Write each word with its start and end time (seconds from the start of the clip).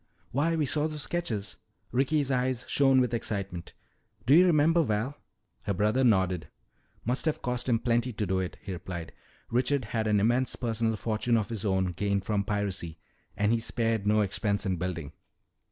"Why, 0.31 0.55
we 0.55 0.65
saw 0.65 0.87
those 0.87 1.03
sketches!" 1.03 1.57
Ricky's 1.91 2.31
eyes 2.31 2.65
shone 2.67 2.99
with 3.01 3.13
excitement. 3.13 3.73
"Do 4.25 4.33
you 4.33 4.47
remember, 4.47 4.81
Val?" 4.81 5.13
Her 5.61 5.75
brother 5.75 6.03
nodded. 6.03 6.47
"Must 7.05 7.25
have 7.25 7.43
cost 7.43 7.69
him 7.69 7.77
plenty 7.77 8.11
to 8.11 8.25
do 8.25 8.39
it," 8.39 8.57
he 8.63 8.73
replied. 8.73 9.13
"Richard 9.51 9.85
had 9.93 10.07
an 10.07 10.19
immense 10.19 10.55
personal 10.55 10.95
fortune 10.95 11.37
of 11.37 11.49
his 11.49 11.65
own 11.65 11.91
gained 11.91 12.25
from 12.25 12.43
piracy, 12.43 12.97
and 13.37 13.51
he 13.53 13.59
spared 13.59 14.07
no 14.07 14.21
expense 14.21 14.65
in 14.65 14.77
building. 14.77 15.11